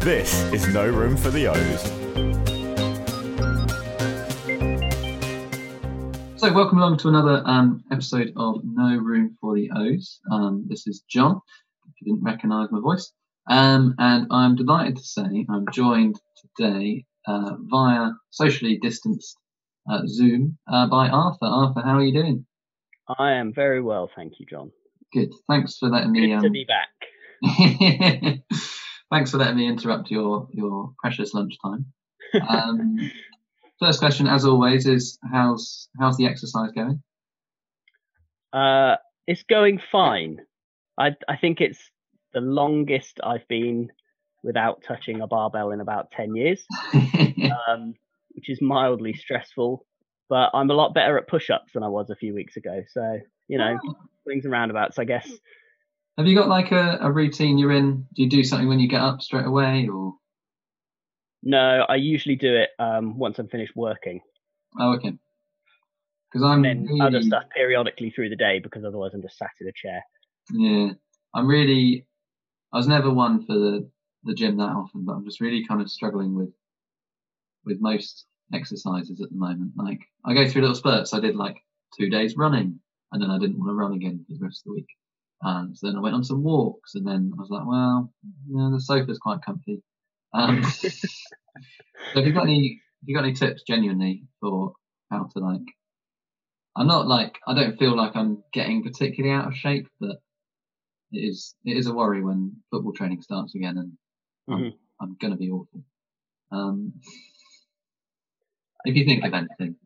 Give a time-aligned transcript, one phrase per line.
[0.00, 1.82] This is No Room for the O's.
[6.40, 10.20] So, welcome along to another um, episode of No Room for the O's.
[10.32, 11.42] Um, this is John,
[11.86, 13.12] if you didn't recognise my voice.
[13.50, 16.18] Um, and I'm delighted to say I'm joined
[16.56, 19.36] today uh, via socially distanced
[19.92, 21.44] uh, Zoom uh, by Arthur.
[21.44, 22.46] Arthur, how are you doing?
[23.18, 24.70] I am very well, thank you, John.
[25.12, 25.34] Good.
[25.46, 26.28] Thanks for letting me.
[26.28, 26.42] Good me.
[26.42, 28.40] to be back.
[29.10, 31.86] Thanks for letting me interrupt your your precious lunchtime.
[32.48, 33.10] Um,
[33.80, 37.02] first question, as always, is how's how's the exercise going?
[38.52, 38.96] Uh,
[39.26, 40.40] it's going fine.
[40.98, 41.80] I I think it's
[42.32, 43.90] the longest I've been
[44.44, 46.64] without touching a barbell in about ten years,
[46.94, 47.94] um,
[48.30, 49.84] which is mildly stressful.
[50.28, 52.82] But I'm a lot better at push-ups than I was a few weeks ago.
[52.92, 53.76] So you know,
[54.22, 55.28] swings and roundabouts, I guess.
[56.20, 58.06] Have you got like a, a routine you're in?
[58.12, 60.12] Do you do something when you get up straight away, or
[61.42, 64.20] No, I usually do it um, once I'm finished working,
[64.78, 65.14] oh, okay?
[66.30, 69.38] Because I'm and then really, other stuff periodically through the day because otherwise I'm just
[69.38, 70.02] sat in a chair.
[70.52, 70.90] Yeah,
[71.34, 72.06] I'm really.
[72.70, 73.90] I was never one for the
[74.24, 76.52] the gym that often, but I'm just really kind of struggling with
[77.64, 79.72] with most exercises at the moment.
[79.74, 81.14] Like I go through little spurts.
[81.14, 81.56] I did like
[81.98, 82.78] two days running,
[83.10, 84.88] and then I didn't want to run again for the rest of the week.
[85.42, 88.12] And then I went on some walks, and then I was like, well,
[88.48, 89.82] yeah, the sofa's quite comfy.
[90.34, 90.88] Um, so
[92.14, 94.74] if you got any, if you got any tips, genuinely for
[95.10, 95.62] how to like,
[96.76, 100.16] I'm not like I don't feel like I'm getting particularly out of shape, but
[101.12, 103.92] it is it is a worry when football training starts again, and
[104.48, 104.74] I'm, Mhm.
[105.00, 105.82] I'm gonna be awful.
[106.52, 106.92] Um,
[108.84, 109.76] if you think of anything,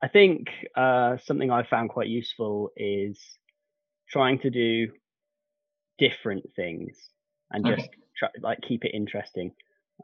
[0.00, 3.20] I think uh, something I found quite useful is
[4.08, 4.92] trying to do
[6.10, 6.96] different things
[7.52, 7.76] and Okay.
[7.76, 9.52] just try, like keep it interesting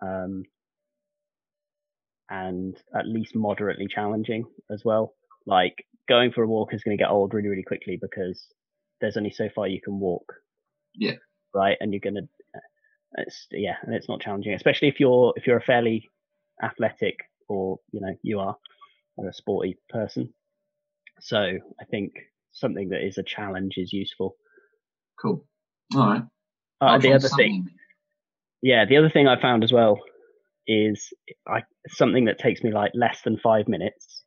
[0.03, 0.45] um,
[2.31, 5.15] and at least moderately challenging as well.
[5.47, 8.47] Like going for a walk is going to get old really, really quickly because
[9.00, 10.34] there's only so far you can walk.
[10.95, 11.17] Yeah.
[11.55, 12.28] Right, and you're gonna.
[13.17, 16.09] It's yeah, and it's not challenging, especially if you're if you're a fairly
[16.62, 17.17] athletic
[17.49, 18.56] or you know you are
[19.27, 20.34] a sporty person.
[21.21, 22.12] So I think
[22.53, 24.37] something that is a challenge is useful.
[25.21, 25.47] cool.
[25.94, 26.22] All right.
[26.81, 27.66] Uh, the other thing,
[28.62, 29.99] yeah, the other thing I found as well
[30.66, 31.12] is
[31.47, 34.22] I something that takes me like less than five minutes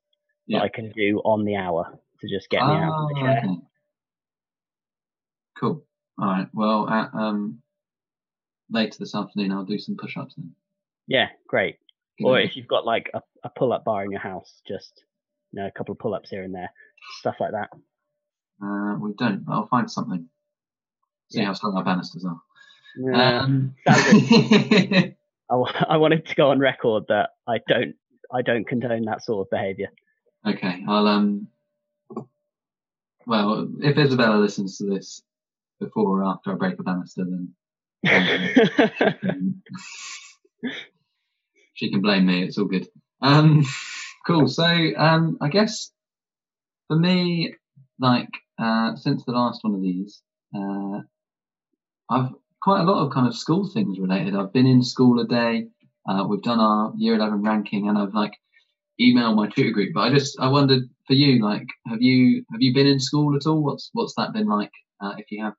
[0.47, 0.59] Yeah.
[0.59, 3.21] that I can do on the hour to just get me out of the Ah,
[3.21, 3.37] chair.
[3.45, 3.55] okay.
[5.59, 5.85] Cool.
[6.19, 6.47] All right.
[6.53, 7.61] Well, at, um,
[8.69, 10.53] later this afternoon, I'll do some push-ups then.
[11.07, 11.77] Yeah, great.
[12.17, 12.49] Good Or idea.
[12.49, 15.03] if you've got like a, a pull-up bar in your house, just
[15.51, 16.71] you know a couple of pull-ups here and there,
[17.19, 17.69] stuff like that.
[18.63, 20.27] Uh, we don't, but I'll find something.
[21.31, 22.41] See how strong our banisters are.
[22.97, 23.39] Yeah.
[23.39, 25.15] Um, I,
[25.89, 27.95] I wanted to go on record that I don't
[28.33, 29.89] I don't condone that sort of behaviour.
[30.47, 30.83] okay.
[30.87, 31.47] I'll um.
[33.27, 35.21] Well, if Isabella listens to this
[35.79, 37.53] before or after I break a banister, then
[38.09, 39.61] um,
[41.73, 42.43] she can blame me.
[42.43, 42.87] It's all good.
[43.21, 43.63] Um,
[44.25, 44.47] cool.
[44.47, 45.91] So um, I guess
[46.87, 47.53] for me,
[47.99, 50.21] like uh, since the last one of these,
[50.55, 51.01] uh,
[52.11, 52.29] I've
[52.61, 54.35] quite a lot of kind of school things related.
[54.35, 55.67] I've been in school a day.
[56.07, 58.33] Uh, we've done our year eleven ranking, and I've like
[58.99, 59.93] emailed my tutor group.
[59.93, 63.35] But I just I wondered for you, like, have you have you been in school
[63.35, 63.63] at all?
[63.63, 64.71] What's what's that been like?
[64.99, 65.53] Uh, if you have.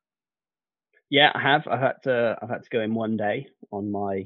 [1.09, 1.67] yeah, I have.
[1.67, 4.23] I've had to I've had to go in one day on my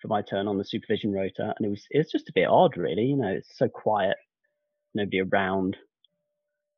[0.00, 2.76] for my turn on the supervision rota, and it was it's just a bit odd,
[2.76, 3.04] really.
[3.04, 4.16] You know, it's so quiet,
[4.94, 5.76] nobody around.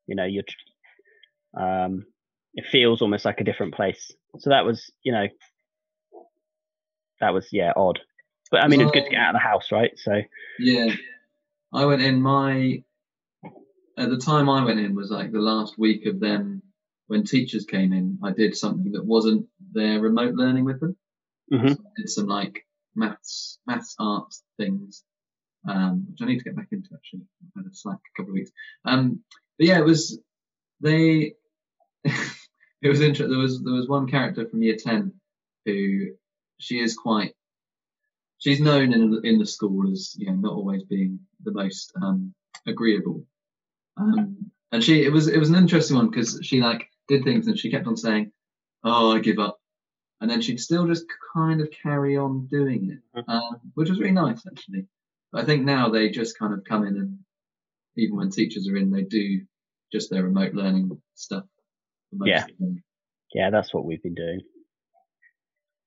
[0.07, 0.45] You know, you're.
[1.59, 2.07] Um,
[2.57, 4.11] it feels almost like a different place.
[4.39, 5.27] So that was, you know,
[7.21, 8.01] that was yeah odd.
[8.51, 9.93] But I mean, it's good to get out of the house, right?
[9.97, 10.21] So
[10.59, 10.95] Yeah,
[11.73, 12.21] I went in.
[12.21, 12.83] My
[13.99, 16.63] at the time I went in was like the last week of them
[17.09, 18.19] when teachers came in.
[18.23, 20.97] I did something that wasn't their remote learning with them.
[21.53, 21.77] Mhm.
[21.77, 25.05] So I did some like maths, maths, art things,
[25.69, 27.27] um, which I need to get back into actually.
[27.43, 28.51] I've had a slack a couple of weeks.
[28.85, 29.23] Um,
[29.59, 30.19] but yeah, it was
[30.81, 31.35] they.
[32.83, 33.31] it was interesting.
[33.31, 35.13] There was there was one character from year ten
[35.65, 36.09] who
[36.59, 37.35] she is quite
[38.39, 42.35] she's known in in the school as you know not always being the most um,
[42.67, 43.25] agreeable.
[43.97, 47.47] Um, and she it was it was an interesting one because she like did things
[47.47, 48.33] and she kept on saying,
[48.85, 49.59] "Oh, I give up,"
[50.21, 53.25] and then she'd still just kind of carry on doing it, Mhm.
[53.29, 54.87] um, which was really nice actually.
[55.33, 57.19] But I think now they just kind of come in and
[57.97, 59.41] even when teachers are in, they do
[59.93, 61.45] just their remote learning stuff.
[62.13, 62.47] Yeah.
[63.35, 64.41] yeah, that's what we've been doing.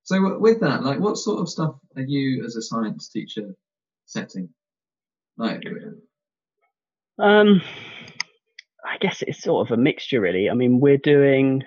[0.04, 3.56] So with that, like, what sort of stuff are you as a science teacher
[4.06, 4.50] setting?
[5.38, 5.64] Like,
[7.20, 7.62] Um,
[8.84, 10.50] I guess it's sort of a mixture, really.
[10.50, 11.64] I mean, we're doing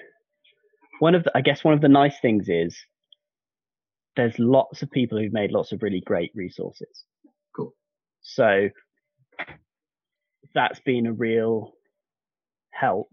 [0.99, 1.33] one of the.
[1.37, 2.77] I guess one of the nice things is
[4.17, 7.05] there's lots of people who've made lots of really great resources.
[7.55, 7.75] Cool.
[8.23, 8.69] So
[10.55, 11.73] that's been a real
[12.73, 13.09] help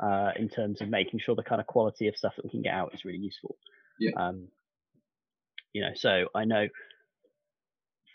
[0.00, 2.62] uh, in terms of making sure the kind of quality of stuff that we can
[2.62, 3.56] get out is really useful.
[3.98, 4.12] Yeah.
[4.16, 4.48] Um,
[5.72, 6.68] you know, so I know,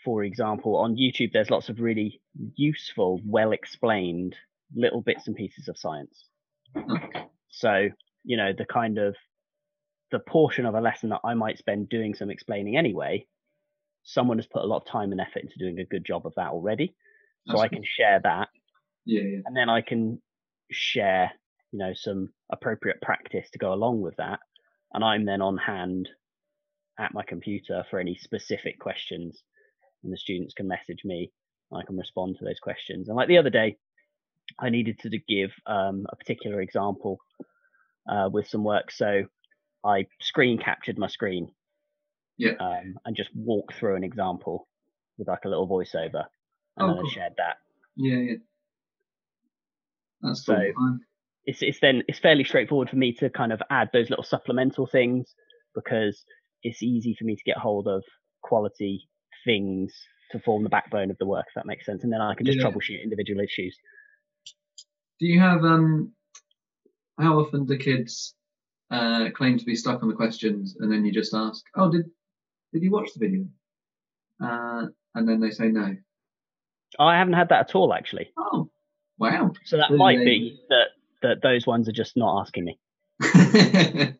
[0.04, 2.20] for example, on YouTube, there's lots of really
[2.56, 4.34] useful, well explained
[4.74, 6.24] little bits and pieces of science.
[7.48, 7.88] So,
[8.24, 9.16] you know, the kind of
[10.10, 13.26] the portion of a lesson that I might spend doing some explaining anyway,
[14.02, 16.34] someone has put a lot of time and effort into doing a good job of
[16.36, 16.94] that already.
[17.46, 18.48] So That's I can share that
[19.04, 20.20] yeah, yeah, and then I can
[20.70, 21.32] share,
[21.72, 24.40] you know, some appropriate practice to go along with that.
[24.92, 26.08] And I'm then on hand
[26.98, 29.42] at my computer for any specific questions,
[30.02, 31.30] and the students can message me.
[31.70, 33.08] And I can respond to those questions.
[33.08, 33.76] And like the other day,
[34.58, 37.18] I needed to give um, a particular example
[38.10, 39.22] uh, with some work, so
[39.84, 41.52] I screen captured my screen,
[42.36, 42.54] Yeah.
[42.58, 44.66] um, and just walked through an example
[45.16, 46.24] with like a little voiceover,
[46.76, 47.10] and Oh, then cool.
[47.10, 47.58] I shared that.
[47.96, 48.34] yeah, yeah.
[50.22, 50.72] That's So-.
[51.46, 54.86] It's it's then it's fairly straightforward for me to kind of add those little supplemental
[54.86, 55.34] things
[55.74, 56.22] because
[56.62, 58.02] it's easy for me to get hold of
[58.42, 59.08] quality
[59.44, 59.92] things
[60.32, 62.46] to form the backbone of the work if that makes sense and then I can
[62.46, 62.64] just Yeah.
[62.64, 63.76] troubleshoot individual issues.
[65.18, 66.12] Do you have um?
[67.18, 68.34] How often do kids
[68.90, 72.10] uh, claim to be stuck on the questions, and then you just ask, "Oh, did
[72.72, 73.44] did you watch the video?"
[74.42, 75.96] Uh, and then they say no.
[76.98, 78.30] Oh, I haven't had that at all actually.
[78.36, 78.70] Oh,
[79.18, 79.52] wow.
[79.64, 80.88] So that Really might be that
[81.22, 82.78] that those ones are just not asking me.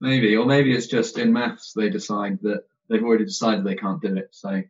[0.00, 4.00] maybe, or maybe it's just in maths they decide that they've already decided they can't
[4.00, 4.62] do it, so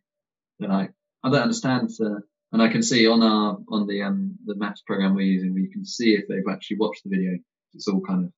[0.59, 1.91] they're like, I don't understand.
[2.01, 2.21] Uh,
[2.53, 5.71] and I can see on our on the um the maths program we're using, you
[5.71, 7.39] can see if they've actually watched the video.
[7.75, 8.33] It's all kind of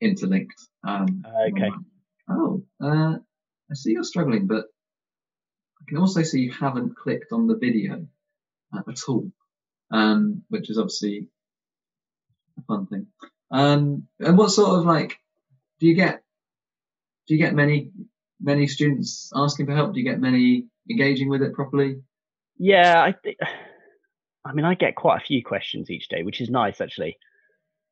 [0.00, 0.60] interlinked.
[0.86, 1.70] Um, and Okay.
[1.70, 1.78] like,
[2.28, 3.16] Oh, uh,
[3.70, 4.66] I see you're struggling, but
[5.80, 8.06] I can also see you haven't clicked on the video
[8.74, 9.30] uh, at all,
[9.92, 11.28] um, which is obviously
[12.58, 13.06] a fun thing.
[13.50, 15.18] Um, and what sort of like
[15.78, 16.22] do you get?
[17.28, 17.90] Do you get many
[18.40, 19.92] many students asking for help?
[19.94, 22.02] Do you get many engaging with it properly?
[22.58, 23.36] Yeah, I think.
[24.44, 27.16] I mean, I get quite a few questions each day, which is nice actually.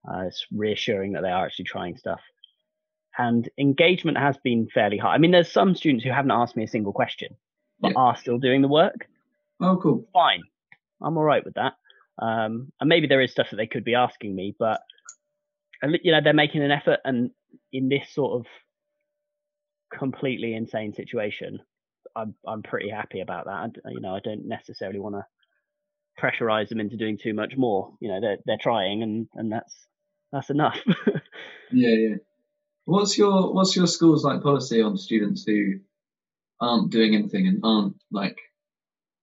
[0.08, 2.20] Uh, it's reassuring that they are actually trying stuff,
[3.18, 5.14] and engagement has been fairly high.
[5.14, 7.36] I mean, there's some students who haven't asked me a single question,
[7.80, 7.98] but Yeah.
[7.98, 9.06] are still doing the work.
[9.60, 10.08] Oh, cool.
[10.14, 10.42] Fine,
[11.02, 11.74] I'm all right with that.
[12.20, 14.80] Um, and maybe there is stuff that they could be asking me, but
[16.02, 17.30] you know, they're making an effort, and
[17.72, 18.46] in this sort of
[19.96, 21.58] completely insane situation,
[22.14, 23.80] I'm I'm pretty happy about that.
[23.90, 25.24] You know, I don't necessarily want to
[26.20, 27.94] pressurize them into doing too much more.
[28.00, 29.74] You know, they're they're trying, and and that's
[30.32, 30.78] that's enough.
[31.72, 32.16] Yeah, yeah.
[32.84, 35.74] What's your what's your school's like policy on students who
[36.60, 38.36] aren't doing anything and aren't like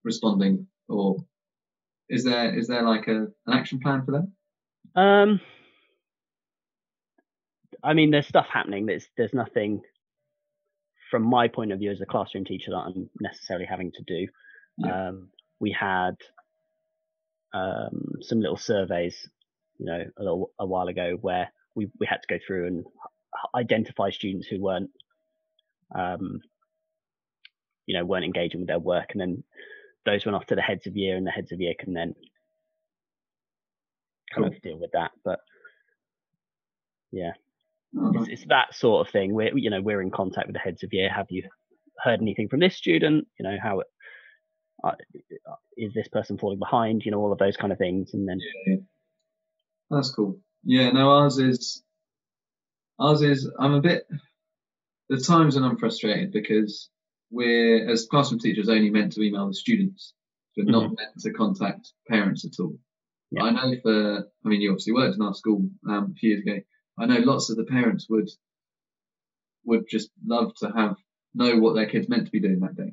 [0.02, 1.18] responding, or
[2.08, 4.32] is there is there like a an action plan for them?
[4.96, 5.40] um,
[7.82, 8.86] I mean, there's stuff happening.
[8.86, 9.82] There's there's nothing
[11.10, 14.26] from my point of view as a classroom teacher that I'm necessarily having to do.
[14.78, 15.08] Yeah.
[15.08, 15.28] Um,
[15.60, 16.16] we had
[17.54, 19.28] um, some little surveys,
[19.78, 22.84] you know, a little a while ago where we we had to go through and
[23.54, 24.90] identify students who weren't,
[25.94, 26.40] um,
[27.86, 29.44] you know, weren't engaging with their work, and then
[30.04, 32.14] those went off to the heads of year, and the heads of year can then
[34.34, 34.54] kind Cool.
[34.56, 35.10] of deal with that.
[35.24, 35.40] But
[37.12, 37.32] yeah,
[37.96, 39.32] Oh, it's, it's that sort of thing.
[39.32, 41.08] We're you know we're in contact with the heads of year.
[41.10, 41.44] Have you
[42.04, 43.26] heard anything from this student?
[43.38, 43.86] You know how it,
[44.84, 44.92] uh,
[45.76, 47.02] is this person falling behind?
[47.04, 48.76] You know all of those kind of things, and then Yeah,
[49.90, 50.38] that's cool.
[50.64, 51.82] Yeah, no, ours is
[52.98, 53.50] ours is.
[53.58, 54.06] I'm a bit.
[55.08, 56.90] There's times when I'm frustrated because
[57.30, 60.14] we're as classroom teachers only meant to email the students.
[60.56, 62.76] We're not meant to contact parents at all.
[63.30, 63.44] Yeah.
[63.44, 64.28] I know for.
[64.44, 66.60] I mean, you obviously worked in our school um, a few years ago.
[66.98, 68.28] I know lots of the parents would
[69.64, 70.96] would just love to have
[71.34, 72.92] know what their kids meant to be doing that day.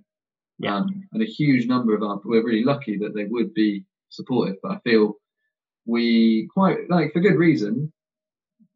[0.59, 0.75] Yeah.
[0.75, 4.57] Um, and a huge number of our, we're really lucky that they would be supportive,
[4.61, 5.15] but I feel
[5.85, 7.91] we quite, like, for good reason,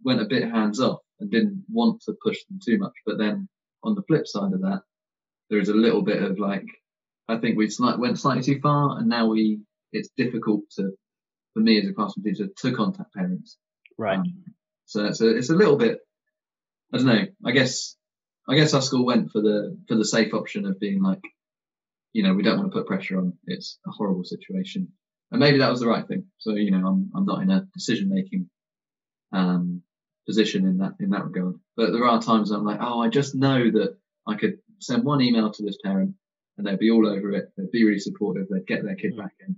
[0.03, 2.93] went a bit hands off and didn't want to push them too much.
[3.05, 3.47] But then
[3.83, 4.81] on the flip side of that,
[5.49, 6.65] there is a little bit of like,
[7.27, 9.59] I think we slight, went slightly too far and now we,
[9.91, 10.91] it's difficult to,
[11.53, 13.57] for me as a classroom teacher to contact parents.
[13.97, 14.43] right, Um,
[14.85, 15.99] so it's a, it's a little bit,
[16.93, 17.25] I don't know.
[17.45, 17.95] I guess
[18.49, 21.21] I guess our school went for the for the safe option of being like,
[22.13, 23.33] you know, we don't want to put pressure on.
[23.45, 24.87] It's a horrible situation,
[25.31, 26.25] and maybe that was the right thing.
[26.39, 28.49] So you know, I'm I'm not in a decision making
[29.31, 29.83] um,
[30.25, 31.55] position in that in that regard.
[31.77, 35.21] But there are times I'm like, oh, I just know that I could send one
[35.21, 36.15] email to this parent
[36.57, 37.51] and they'd be all over it.
[37.57, 38.47] They'd be really supportive.
[38.49, 39.55] They'd get their kid back in,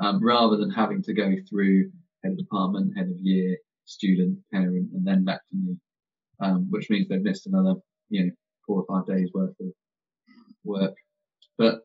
[0.00, 1.90] um, rather than having to go through
[2.22, 5.76] head of department, head of year, student, parent, and then back to me,
[6.40, 7.74] um, which means they've missed another,
[8.08, 8.30] you know,
[8.66, 9.68] four or five days worth of
[10.64, 10.94] work.
[11.58, 11.82] But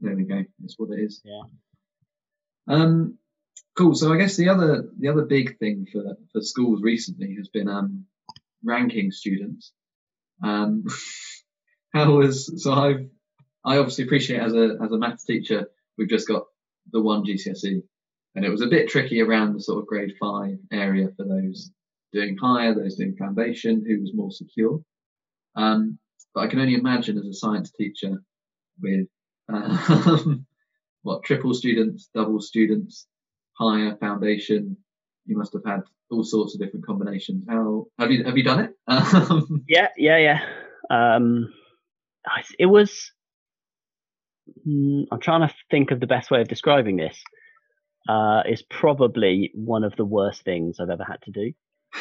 [0.00, 0.42] there we go.
[0.64, 1.22] It's what it is.
[1.24, 1.42] Yeah.
[2.68, 3.18] Um,
[3.76, 3.94] cool.
[3.94, 7.68] So I guess the other the other big thing for for schools recently has been
[7.68, 8.06] um,
[8.62, 9.72] ranking students.
[10.42, 10.84] Um,
[11.92, 13.08] how was so I've
[13.64, 16.44] I obviously appreciate as a as a maths teacher we've just got
[16.90, 17.82] the one GCSE
[18.34, 21.70] and it was a bit tricky around the sort of grade five area for those
[22.12, 24.80] doing higher, those doing foundation, who was more secure.
[25.56, 25.98] Um,
[26.34, 28.22] but I can only imagine as a science teacher
[28.80, 29.06] with
[29.52, 30.46] um,
[31.02, 33.06] what triple students, double students,
[33.58, 34.76] higher foundation,
[35.26, 37.44] you must have had all sorts of different combinations.
[37.48, 38.70] How have you have you done it?
[39.68, 40.40] Yeah, yeah, yeah.
[40.90, 41.52] Um,
[42.58, 43.12] it was.
[44.64, 47.22] Hmm, I'm trying to think of the best way of describing this
[48.08, 51.52] uh, is probably one of the worst things I've ever had to do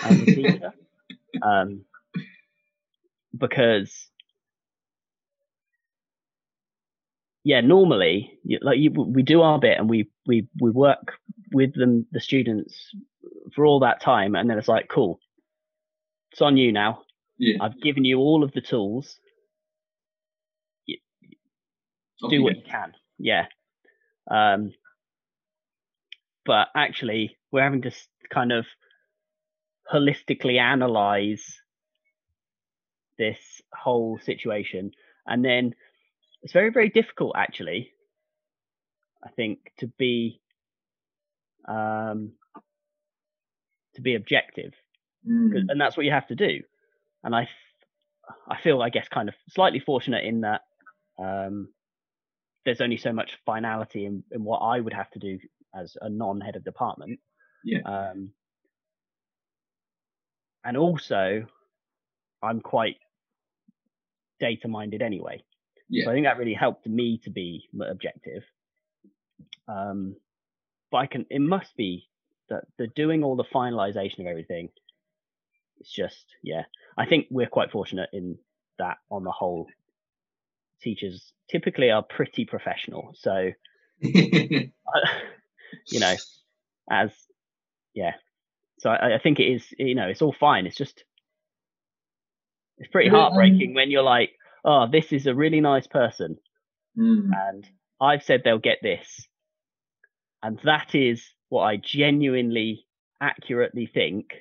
[0.03, 0.73] as a teacher.
[1.41, 1.85] um,
[3.37, 4.07] because,
[7.43, 11.13] yeah, normally, you, like you, we do our bit and we, we, we work
[11.53, 12.75] with them, the students
[13.55, 14.35] for all that time.
[14.35, 15.19] And then it's like, cool,
[16.31, 17.03] it's on you now.
[17.37, 19.19] yeah, I've given you all of the tools.
[22.29, 22.93] Do what you can.
[23.17, 23.45] Yeah.
[24.29, 24.73] Um,
[26.45, 27.91] but actually, we're having to
[28.29, 28.65] kind of
[29.91, 31.43] holistically analyze
[33.17, 34.91] this whole situation,
[35.25, 35.75] and then
[36.41, 37.91] it's very, very difficult, actually.
[39.23, 40.41] I think to be
[41.67, 42.31] um,
[43.95, 44.73] to be objective,
[45.27, 46.61] Mm, and that's what you have to do.
[47.23, 47.47] And I,
[48.47, 50.61] I feel, I guess, kind of slightly fortunate in that
[51.19, 51.69] um,
[52.65, 55.39] there's only so much finality in, in what I would have to do
[55.73, 57.19] as a non-head of department.
[57.63, 57.81] Yeah.
[57.85, 58.31] Um,
[60.63, 61.45] and also,
[62.41, 62.97] I'm quite
[64.39, 65.43] data minded anyway.
[65.89, 66.05] Yeah.
[66.05, 68.43] So I think that really helped me to be objective.
[69.67, 70.15] Um,
[70.91, 72.09] but I can, it must be
[72.49, 74.69] that the doing all the finalization of everything.
[75.79, 76.63] It's just, yeah.
[76.97, 78.37] I think we're quite fortunate in
[78.77, 79.67] that on the whole.
[80.81, 83.11] Teachers typically are pretty professional.
[83.15, 83.51] So,
[83.99, 84.71] you
[85.93, 86.15] know,
[86.89, 87.11] as,
[87.93, 88.13] yeah.
[88.79, 90.65] So I, I think it is, you know, it's all fine.
[90.65, 91.03] It's just,
[92.77, 94.31] it's pretty um, heartbreaking when you're like,
[94.65, 96.37] oh, this is a really nice person
[96.97, 97.67] Mm, and
[97.99, 99.27] I've said they'll get this.
[100.43, 102.85] And that is what I genuinely,
[103.21, 104.33] accurately think.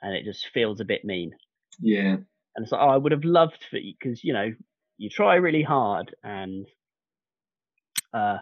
[0.00, 1.32] And it just feels a bit mean.
[1.80, 2.16] yeah.
[2.54, 4.52] And it's like, oh, I would have loved for you because, you know,
[5.02, 6.64] you try really hard and
[8.14, 8.38] uh,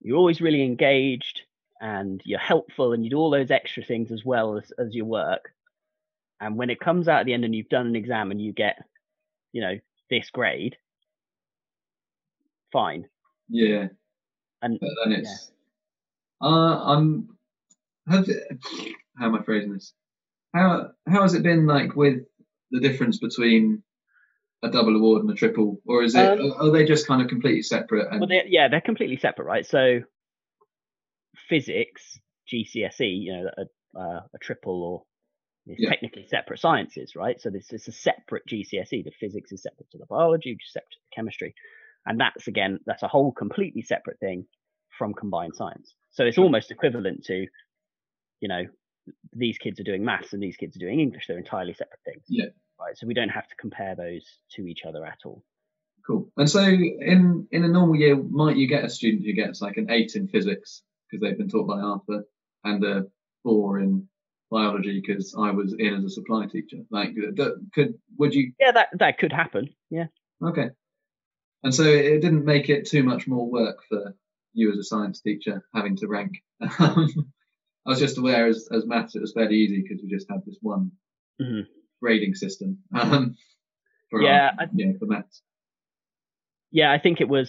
[0.00, 1.42] you're always really engaged
[1.78, 5.04] and you're helpful and you do all those extra things as well as, as your
[5.04, 5.50] work.
[6.40, 8.54] And when it comes out at the end and you've done an exam and you
[8.54, 8.78] get,
[9.52, 10.74] you know, this grade,
[12.72, 13.04] fine.
[13.50, 13.88] Yeah.
[14.62, 15.52] And But then it's,
[16.40, 17.28] uh, I'm,
[18.08, 18.26] have,
[19.18, 19.92] how am I phrasing this?
[20.54, 22.22] How, how has it been like with
[22.70, 23.82] the difference between
[24.62, 27.28] a double award and a triple, or is it, Um, are they just kind of
[27.28, 28.08] completely separate?
[28.10, 29.66] And Well, they're, yeah, they're completely separate, right?
[29.66, 30.00] So,
[31.48, 32.18] physics,
[32.52, 35.02] GCSE, you know, a, uh, a triple or
[35.66, 35.90] it's Yeah.
[35.90, 37.40] technically separate sciences, right?
[37.40, 39.02] So this is a separate GCSE.
[39.02, 41.54] The physics is separate to the biology, which is separate to the chemistry,
[42.06, 44.46] and that's again, that's a whole completely separate thing
[44.98, 45.94] from combined science.
[46.10, 47.46] So it's almost equivalent to,
[48.40, 48.64] you know,
[49.32, 51.26] these kids are doing maths and these kids are doing English.
[51.26, 52.24] They're entirely separate things.
[52.28, 52.46] Yeah.
[52.78, 52.96] Right.
[52.96, 55.42] So we don't have to compare those to each other at all.
[56.06, 56.30] Cool.
[56.36, 59.78] And so, in in a normal year, might you get a student who gets like
[59.78, 62.24] an eight in physics because they've been taught by Arthur,
[62.64, 63.04] and a
[63.42, 64.06] four in
[64.50, 66.78] biology because I was in as a supply teacher?
[66.90, 67.14] Like,
[67.72, 68.52] could would you?
[68.60, 69.70] Yeah, that that could happen.
[69.90, 70.06] Yeah.
[70.44, 70.68] Okay.
[71.62, 74.14] And so it didn't make it too much more work for
[74.52, 76.42] you as a science teacher having to rank.
[76.60, 77.06] I
[77.86, 80.58] was just aware as as maths it was fairly easy because we just had this
[80.60, 80.92] one
[81.40, 81.66] Mhm.
[82.04, 82.78] Grading system.
[82.94, 83.36] Um,
[84.10, 85.42] for our- Yeah, I- yeah, for maths.
[86.70, 87.48] yeah, I think it was.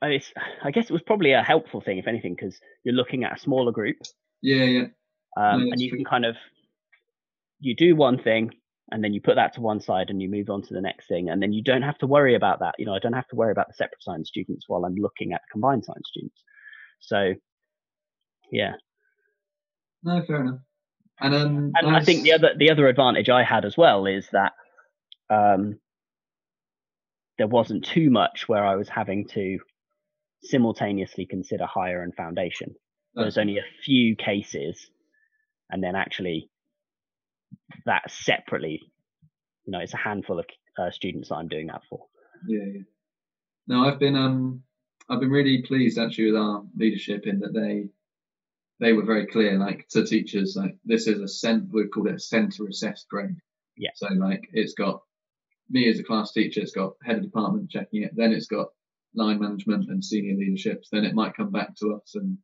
[0.00, 0.20] I mean,
[0.64, 3.40] I guess it was probably a helpful thing, if anything, because you're looking at a
[3.40, 3.98] smaller group,
[4.40, 4.86] Yeah, yeah.
[5.36, 5.98] um, No, and you true.
[5.98, 6.34] can kind of
[7.60, 8.50] you do one thing
[8.90, 11.06] and then you put that to one side and you move on to the next
[11.06, 13.28] thing and then you don't have to worry about that you know i don't have
[13.28, 16.42] to worry about the separate science students while i'm looking at the combined science students
[16.98, 17.20] so
[18.50, 18.72] yeah
[20.02, 20.58] No, fair enough.
[21.22, 24.28] And um, and i think the other the other advantage i had as well is
[24.32, 24.52] that
[25.30, 25.78] um
[27.38, 29.58] there wasn't too much where i was having to
[30.42, 32.74] simultaneously consider higher and foundation.
[33.14, 34.90] There was only a few cases
[35.70, 36.50] and then actually
[37.84, 38.80] that separately
[39.64, 40.46] you know it's a handful of
[40.78, 42.06] uh, students that i'm doing that for.
[42.48, 42.80] Yeah, yeah.
[43.66, 44.62] No, I've been um
[45.08, 47.90] I've been really pleased actually with our leadership in that they
[48.82, 52.16] they were very clear, like to teachers, like this is a cent we've called it
[52.16, 53.36] a centre assessed grade.
[53.76, 53.90] Yeah.
[53.94, 55.02] So like it's got
[55.70, 58.68] me as a class teacher, it's got head of department checking it, then it's got
[59.14, 62.38] line management and senior leaderships, then it might come back to us and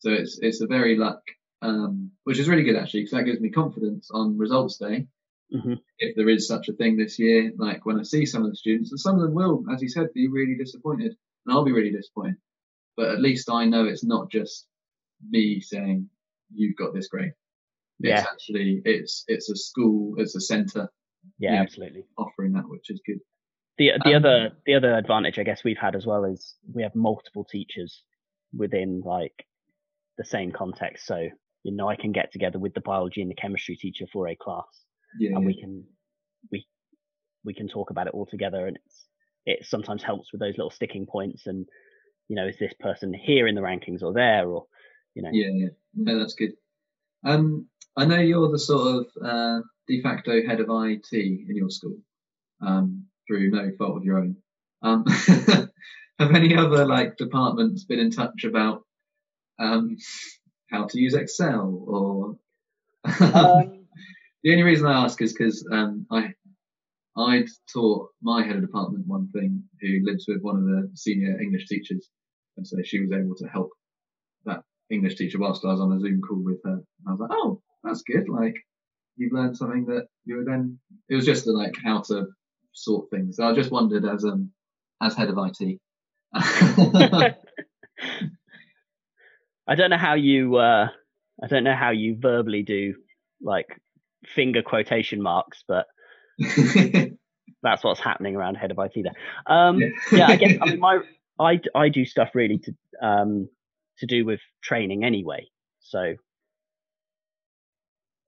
[0.00, 1.26] so it's it's a very like
[1.62, 5.06] um which is really good actually because that gives me confidence on results day
[5.52, 8.50] hmm if there is such a thing this year, like when I see some of
[8.50, 11.64] the students, and some of them will, as you said, be really disappointed, and I'll
[11.64, 12.36] be really disappointed.
[12.96, 14.66] But at least I know it's not just
[15.26, 16.08] me saying
[16.54, 17.32] you've got this grade.
[18.00, 18.26] It's Yeah.
[18.30, 20.88] actually it's it's a school, it's a centre
[21.38, 23.18] yeah, absolutely offering that, which is good.
[23.78, 26.82] the the Um, other the other advantage i guess we've had as well is we
[26.82, 28.02] have multiple teachers
[28.56, 29.44] within like
[30.16, 31.28] the same context so
[31.64, 34.36] you know i can get together with the biology and the chemistry teacher for a
[34.36, 34.64] class
[35.18, 35.46] Yeah, and yeah.
[35.46, 35.84] we can
[36.50, 36.66] we
[37.44, 39.06] we can talk about it all together and it's
[39.46, 41.66] it sometimes helps with those little sticking points and
[42.28, 44.64] you know is this person here in the rankings or there or
[45.18, 46.52] you know Yeah, yeah, no, that's good.
[47.24, 51.70] Um, I know you're the sort of uh, de facto head of IT in your
[51.70, 51.98] school,
[52.64, 54.36] um, through no fault of your own.
[54.82, 55.04] Um,
[56.18, 58.84] have any other like departments been in touch about
[59.58, 59.96] um,
[60.70, 62.38] how to use Excel or?
[63.34, 63.86] um,
[64.44, 66.32] the only reason I ask is because um, I
[67.16, 71.40] I'd taught my head of department one thing who lives with one of the senior
[71.40, 72.08] English teachers,
[72.56, 73.77] and so she was able to help that
[74.90, 76.72] English teacher whilst I was on a Zoom call with her.
[76.72, 78.28] And I was like, oh, that's good.
[78.28, 78.56] Like
[79.16, 80.78] you've learned something that you were then.
[81.08, 82.26] It was just the, like how to
[82.72, 83.36] sort things.
[83.36, 84.52] So I just wondered as um
[85.02, 85.80] as head of IT.
[89.68, 90.88] i don't know how you uh
[91.42, 92.94] i don't know how you verbally do
[93.40, 93.80] like
[94.34, 95.86] finger quotation marks but
[97.62, 99.12] that's what's happening around head of it there
[99.46, 99.80] um
[100.12, 100.98] yeah i guess i mean my
[101.40, 103.48] i i do stuff really to um
[103.98, 105.48] to do with training anyway.
[105.80, 106.14] So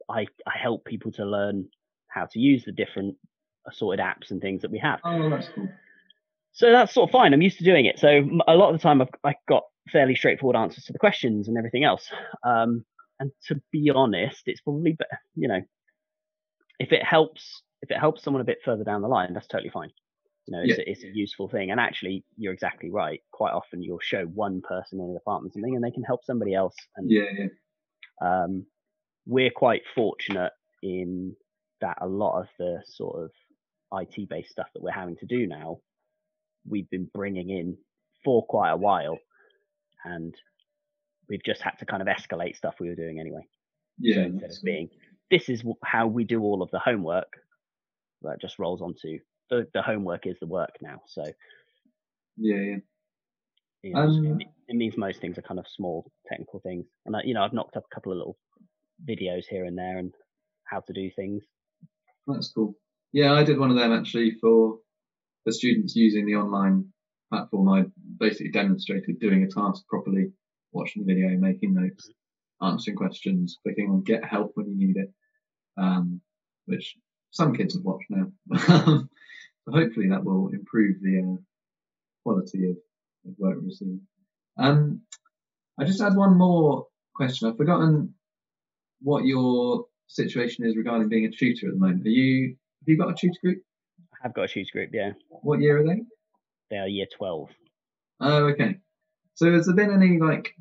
[0.09, 1.69] i i help people to learn
[2.09, 3.17] how to use the different
[3.69, 5.01] assorted apps and things that we have.
[5.05, 5.69] Oh, that's cool.
[6.53, 7.33] so that's sort of fine.
[7.33, 7.99] I'm used to doing it.
[7.99, 8.09] So
[8.49, 11.57] a lot of the time i've, I've got fairly straightforward answers to the questions and
[11.57, 12.11] everything else.
[12.45, 12.85] Um
[13.21, 15.61] and to be honest it's probably better you know
[16.81, 19.71] if it helps if it helps someone a bit further down the line that's totally
[19.71, 19.91] fine
[20.51, 21.71] you know it's, a, it's a useful thing.
[21.71, 23.21] And actually you're exactly right.
[23.33, 26.55] Quite often you'll show one person in a department something and they can help somebody
[26.55, 26.75] else.
[26.97, 27.47] And Yeah, yeah,
[28.21, 28.67] um,
[29.27, 31.35] we're quite fortunate in
[31.81, 33.31] that a lot of the sort of
[34.01, 35.79] IT based stuff that we're having to do now,
[36.69, 37.77] we've been bringing in
[38.25, 39.19] for quite a while,
[40.05, 40.35] and
[41.29, 43.47] we've just had to kind of escalate stuff we were doing anyway.
[43.99, 44.17] yeah.
[44.17, 44.89] so instead of being
[45.31, 47.33] this is how we do all of the homework,
[48.23, 49.19] that just rolls onto
[49.51, 51.03] the, the homework is the work now.
[51.07, 51.25] So
[52.37, 52.77] Yeah, yeah.
[53.83, 57.21] you know, Um, it means most things are kind of small technical things, and I,
[57.25, 58.39] you know I've knocked up a couple of little
[59.09, 60.13] videos here and there and
[60.65, 61.43] how to do things.
[62.27, 62.75] That's cool.
[63.13, 64.79] Yeah, I did one of them actually for
[65.47, 66.93] the students using the online
[67.31, 67.69] platform.
[67.69, 67.85] I
[68.19, 70.33] basically demonstrated doing a task properly,
[70.73, 72.09] watching the video, making notes,
[72.63, 75.13] answering questions, clicking on get help when you need it,
[75.77, 76.21] um,
[76.67, 76.97] which
[77.31, 78.31] some kids have watched now.
[78.59, 79.09] so
[79.69, 81.37] hopefully that will improve the uh,
[82.25, 82.77] quality of,
[83.27, 84.01] of work received.
[84.59, 85.03] Um,
[85.79, 87.49] I just had one more question.
[87.49, 88.15] I've forgotten
[89.01, 92.07] what your situation is regarding being a tutor at the moment.
[92.07, 92.49] Are you
[92.81, 93.63] have you got a tutor group?
[94.15, 95.13] I have got a tutor group, yeah.
[95.29, 96.03] What year are they?
[96.71, 97.51] They are year twelve.
[98.21, 98.79] Oh, okay.
[99.35, 100.55] So has there been any like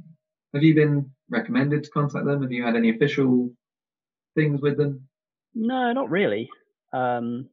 [0.53, 2.41] have you been recommended to contact them?
[2.41, 3.51] Have you had any official
[4.35, 5.08] things with them?
[5.53, 6.49] No, not really.
[6.93, 7.49] Um,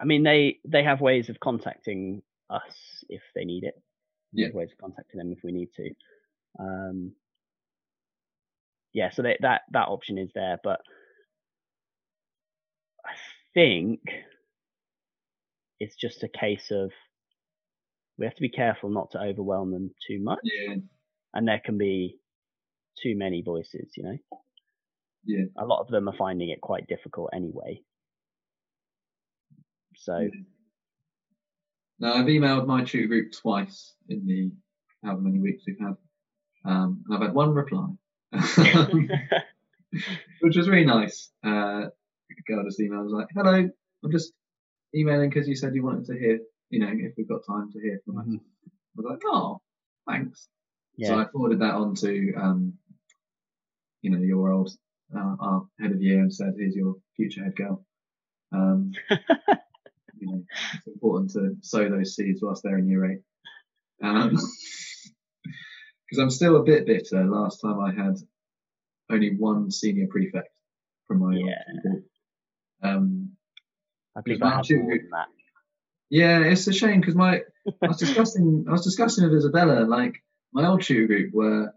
[0.00, 3.74] I mean, they they have ways of contacting us if they need it.
[4.32, 4.46] Yeah.
[4.46, 5.90] have ways of contacting them if we need to.
[6.58, 7.12] Um,
[8.92, 10.80] yeah, so they, that that option is there, but
[13.04, 13.12] I
[13.54, 14.00] think
[15.80, 16.90] it's just a case of
[18.18, 20.76] we have to be careful not to overwhelm them too much, Yeah.
[21.34, 22.18] and there can be
[23.02, 24.18] too many voices, you know.
[25.24, 25.44] Yeah.
[25.56, 27.82] A lot of them are finding it quite difficult anyway.
[29.96, 30.28] So Yeah.
[31.98, 34.50] Now I've emailed my tutor group twice in the
[35.04, 35.96] however many weeks we've had.
[36.64, 37.88] Um, and I've had one reply,
[40.40, 41.30] which was really nice.
[41.44, 41.86] Uh,
[42.46, 43.68] girl just emailed was like, "Hello,
[44.04, 44.32] I'm just
[44.94, 47.80] emailing because you said you wanted to hear, you know, if we've got time to
[47.80, 48.38] hear from us." Mhm.
[48.38, 49.60] I was like, "Oh,
[50.08, 50.48] thanks."
[51.08, 52.78] So I forwarded that on to, um,
[54.02, 54.70] you know, your old
[55.16, 57.84] uh, our head of year and said, "Here's your future head girl."
[58.52, 60.42] Um, you know,
[60.76, 63.20] it's important to sow those seeds whilst they're in year eight.
[66.06, 67.24] Because I'm still a bit bitter.
[67.24, 68.16] Last time I had
[69.10, 70.48] only one senior prefect
[71.08, 71.80] from my old Yeah.
[71.82, 72.04] group.
[72.82, 73.30] Um,
[74.14, 75.28] I believe I have tutor more group- than that.
[76.10, 77.40] yeah, it's a shame because my
[77.80, 80.22] I was discussing I was discussing with Isabella like
[80.52, 81.72] my old tutor group were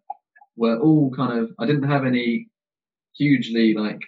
[0.57, 2.49] were all kind of I didn't have any
[3.15, 4.01] hugely like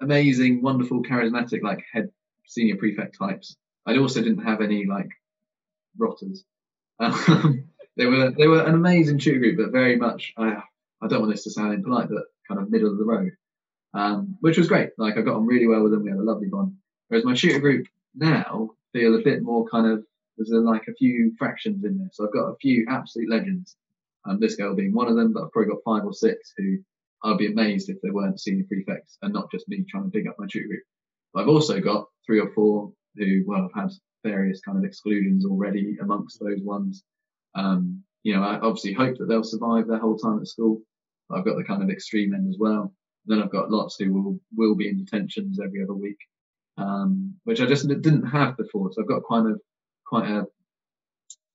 [0.00, 2.10] amazing, wonderful, charismatic like head
[2.46, 3.56] senior prefect types.
[3.86, 5.08] I also didn't have any like
[5.96, 6.44] rotters.
[6.98, 10.62] Um, they were they were an amazing tutor group, but very much I
[11.00, 13.32] I don't want this to sound impolite, but kind of middle of the road,
[13.94, 14.90] um, which was great.
[14.98, 16.02] Like I got on really well with them.
[16.04, 16.76] We had a lovely bond.
[17.08, 20.04] Whereas my tutor group now feel a bit more kind of
[20.36, 22.08] there's like a few fractions in there.
[22.12, 23.76] So I've got a few absolute legends.
[24.24, 26.78] Um, this girl being one of them, but I've probably got five or six who
[27.24, 30.26] I'd be amazed if they weren't senior prefects and not just me trying to big
[30.26, 30.82] up my tutor group.
[31.32, 33.92] But I've also got three or four who, well, have had
[34.24, 37.04] various kind of exclusions already amongst those ones.
[37.54, 40.80] Um, you know, I obviously hope that they'll survive their whole time at school.
[41.28, 42.92] But I've got the kind of extreme end as well.
[43.26, 46.18] Then I've got lots who will will be in detentions every other week,
[46.76, 48.90] um, which I just didn't have before.
[48.92, 49.60] So I've got kind of
[50.04, 50.46] quite a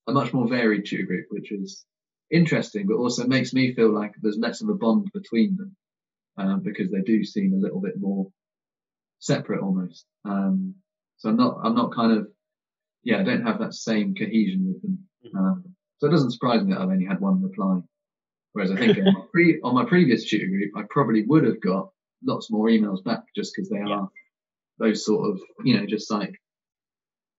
[0.08, 1.86] a much more varied tutor group, which is
[2.32, 5.76] interesting, but also makes me feel like there's less of a bond between them
[6.38, 8.28] um, because they do seem a little bit more
[9.20, 10.06] separate almost.
[10.26, 10.76] Um,
[11.18, 12.28] so I'm not I'm not kind of
[13.04, 15.00] yeah I don't have that same cohesion with them.
[15.36, 15.64] Um,
[15.98, 17.80] so it doesn't surprise me that I've only had one reply.
[18.54, 21.62] Whereas I think on, my pre- on my previous tutor group, I probably would have
[21.62, 21.90] got
[22.24, 23.90] lots more emails back just because they Yeah.
[23.90, 24.10] are
[24.80, 26.34] those sort of, you know, just like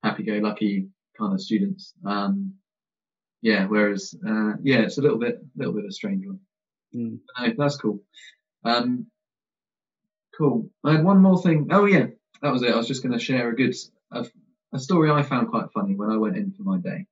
[0.03, 1.93] happy-go-lucky kind of students.
[2.05, 2.55] Um,
[3.43, 6.41] yeah, whereas, uh, yeah, it's a little bit, little bit of a strange one.
[6.95, 7.19] Mm.
[7.39, 8.01] No, that's cool.
[8.65, 9.07] Um,
[10.37, 10.71] cool.
[10.85, 11.69] I had one more thing.
[11.71, 12.07] Oh yeah,
[12.43, 12.73] that was it.
[12.73, 13.75] I was just going to share a good,
[14.13, 14.27] a,
[14.75, 17.07] a story I found quite funny when I went in for my day.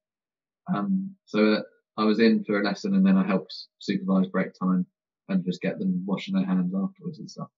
[0.74, 1.62] Um, so uh,
[1.96, 4.86] I was in for a lesson and then I helped supervise break time
[5.28, 7.48] and just get them washing their hands afterwards and stuff.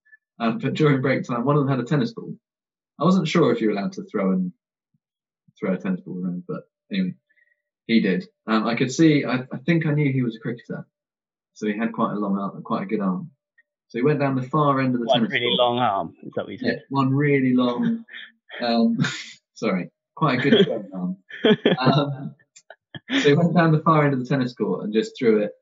[0.41, 2.35] Um, but during break time, one of them had a tennis ball.
[3.01, 4.53] I wasn't sure if you're allowed to throw and
[5.59, 7.15] throw a tennis ball around, but anyway,
[7.89, 8.25] he did.
[8.47, 9.25] Um, I could see.
[9.25, 10.87] I, I think I knew he was a cricketer,
[11.55, 13.31] so he had quite a long arm, quite a good arm.
[13.89, 15.57] So he went down the far end of the One tennis really ball.
[15.57, 16.15] long arm.
[16.23, 16.67] Is that what you said?
[16.67, 18.05] Yeah, one really long.
[18.61, 18.99] Um,
[19.55, 21.17] sorry, quite a good arm.
[21.79, 22.35] Um,
[23.11, 25.53] so he went down the far end of the tennis court and just threw it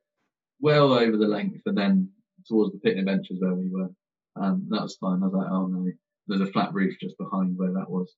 [0.61, 2.11] well over the length and then
[2.49, 3.89] towards the picnic benches where we were.
[4.35, 5.23] Um, that was fine.
[5.23, 5.91] I was like, oh no,
[6.27, 8.13] there's a flat roof just behind where that was.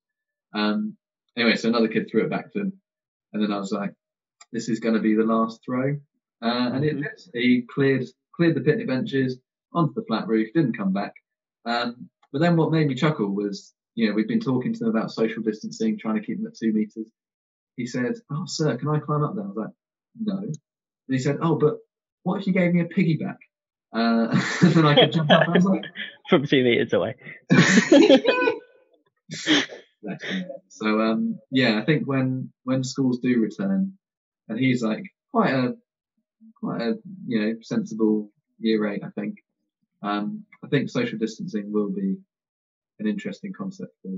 [0.55, 0.97] Um,
[1.37, 2.73] anyway, so another kid threw it back to him,
[3.33, 3.93] and then I was like,
[4.53, 5.91] this is going to be the last throw,
[6.43, 7.03] uh, and it Mhm.
[7.03, 7.21] did.
[7.35, 9.39] He cleared cleared the picnic benches
[9.73, 11.13] onto the flat roof, didn't come back.
[11.65, 14.89] Um, but then what made me chuckle was, you know, we've been talking to them
[14.91, 17.11] about social distancing, trying to keep them at two meters.
[17.77, 19.71] He said, "Oh, sir, can I climb up there?" I was like,
[20.21, 20.57] "No." And
[21.09, 21.79] he said, "Oh, but
[22.23, 23.39] what if you gave me a piggyback?"
[23.93, 24.29] Uh,
[24.63, 25.49] and then I could jump up.
[25.49, 25.85] I was like,
[26.29, 27.17] From two meters away.
[30.69, 33.95] So um, yeah, I think when when schools do return,
[34.49, 35.75] and he's like quite a
[36.61, 39.37] quite a you know sensible year eight, I think.
[40.03, 42.17] Um, I think social distancing will be
[43.01, 44.09] an interesting concept for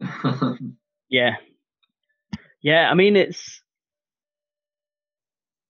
[0.00, 0.76] them.
[1.10, 1.34] Yeah.
[2.62, 3.62] Yeah, I mean it's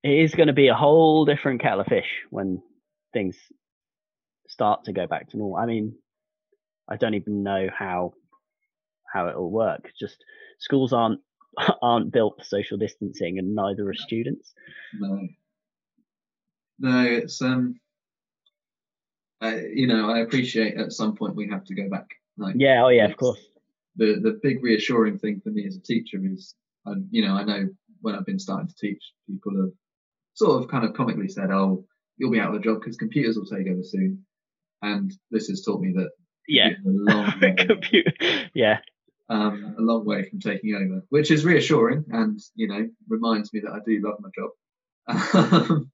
[0.03, 2.63] it is going to be a whole different kettle of fish when
[3.13, 3.37] things
[4.49, 5.57] start to go back to normal.
[5.57, 5.95] I mean,
[6.89, 8.13] I don't even know how
[9.13, 9.91] how it will work.
[9.99, 10.25] Just
[10.59, 11.21] schools aren't
[11.83, 14.53] aren't built for social distancing, and neither are students.
[14.99, 15.29] no,
[16.79, 17.79] no, it's um,
[19.41, 22.07] I, you know, I appreciate at some point we have to go back.
[22.37, 23.41] Like Yeah, oh yeah, of course.
[23.97, 26.55] the the big reassuring thing for me as a teacher is,
[26.87, 27.69] um, you know, I know
[28.03, 29.71] when I've been starting to teach, people have
[30.35, 31.85] sort of kind of comically said, "Oh,
[32.17, 34.25] you'll be out of a job because computers will take over soon,"
[34.83, 36.11] and this has taught me that
[36.49, 38.13] Yeah, computers are a long computer.
[38.55, 38.79] Yeah,
[39.31, 43.61] um, a long way from taking over, which is reassuring and you know reminds me
[43.61, 44.51] that I do love my job.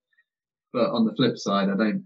[0.72, 2.04] but on the flip side, I don't.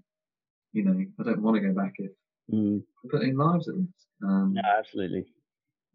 [0.72, 2.10] you know, I don't want to go back if
[2.52, 3.88] Mm, we're putting lives at risk.
[4.24, 5.24] Um, no, absolutely.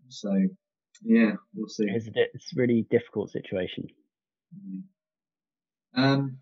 [0.08, 0.32] So,
[1.04, 1.86] yeah, we'll see.
[1.88, 3.88] It's a, it's a really difficult situation.
[4.56, 4.84] Mm.
[5.96, 6.38] Um,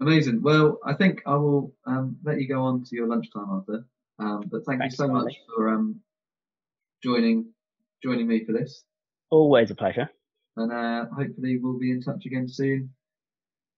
[0.00, 0.42] amazing.
[0.42, 3.86] Well, I think I will um, let you go on to your lunchtime, Arthur.
[4.18, 6.00] Um, but thank Thanks, you so much for um,
[7.02, 7.52] joining
[8.02, 8.84] joining me for this.
[9.30, 10.08] Always a pleasure.
[10.56, 12.90] And uh, hopefully we'll be in touch again soon.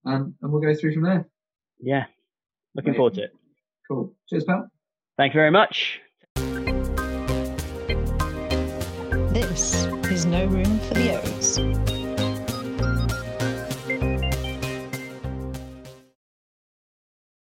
[0.05, 1.29] Um, and we'll go through from there.
[1.81, 2.05] Yeah.
[2.75, 3.33] Looking forward to it.
[3.89, 4.15] Cool.
[4.29, 4.71] Cheers, pal.
[5.17, 6.01] Thank you very much.
[9.33, 11.98] This is No Room for the O's.